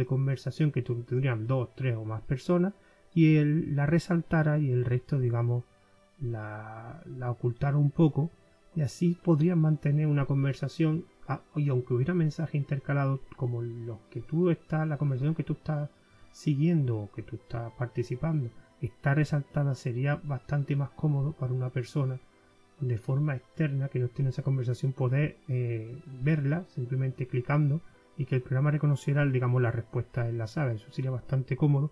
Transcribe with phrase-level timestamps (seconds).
[0.00, 2.74] de conversación que tendrían dos, tres o más personas
[3.14, 5.64] y él la resaltara y el resto, digamos,
[6.20, 8.30] la, la ocultara un poco
[8.74, 11.04] y así podrían mantener una conversación
[11.54, 15.88] y aunque hubiera mensajes intercalados como los que tú estás, la conversación que tú estás
[16.32, 22.18] siguiendo o que tú estás participando, está resaltada sería bastante más cómodo para una persona
[22.80, 27.80] de forma externa que no tiene esa conversación poder eh, verla simplemente clicando
[28.20, 31.90] y que el programa reconociera digamos la respuesta enlazada eso sería bastante cómodo.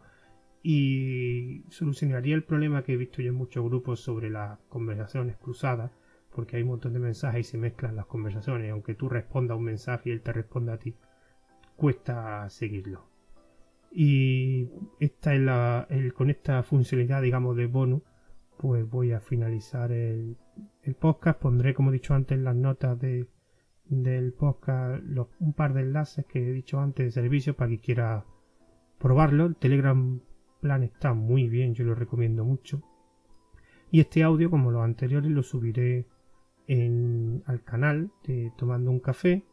[0.63, 5.91] Y solucionaría el problema que he visto yo en muchos grupos sobre las conversaciones cruzadas
[6.35, 8.71] porque hay un montón de mensajes y se mezclan las conversaciones.
[8.71, 10.95] Aunque tú respondas un mensaje y él te responda a ti
[11.77, 13.09] cuesta seguirlo.
[13.91, 14.69] Y
[15.01, 18.03] esta es la con esta funcionalidad digamos de bonus
[18.59, 20.37] pues voy a finalizar el,
[20.83, 21.41] el podcast.
[21.41, 23.27] Pondré, como he dicho antes, las notas de,
[23.89, 27.81] del podcast los, un par de enlaces que he dicho antes de servicio para que
[27.81, 28.25] quiera
[28.99, 29.47] probarlo.
[29.47, 30.21] El Telegram
[30.61, 32.83] Plan está muy bien, yo lo recomiendo mucho.
[33.91, 36.07] Y este audio, como los anteriores, lo subiré
[36.67, 39.45] en, al canal de Tomando un Café.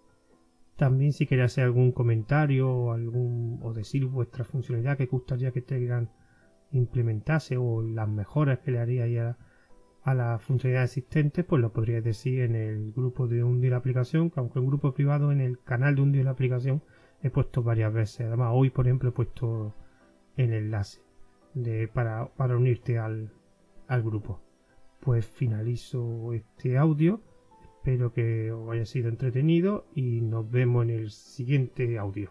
[0.76, 5.62] También si queréis hacer algún comentario o, algún, o decir vuestra funcionalidad que gustaría que
[5.62, 6.10] Telegram
[6.72, 9.38] implementase o las mejoras que le haría a,
[10.06, 13.78] a la funcionalidad existente, pues lo podría decir en el grupo de un día la
[13.78, 16.84] aplicación, que aunque en grupo privado, en el canal de un día la aplicación
[17.24, 18.28] he puesto varias veces.
[18.28, 19.74] Además, hoy, por ejemplo, he puesto
[20.38, 21.02] el enlace
[21.56, 23.32] de, para, para unirte al,
[23.88, 24.42] al grupo.
[25.00, 27.22] Pues finalizo este audio.
[27.78, 32.30] Espero que os haya sido entretenido y nos vemos en el siguiente audio.